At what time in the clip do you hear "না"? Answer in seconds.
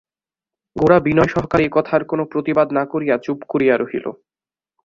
2.77-2.83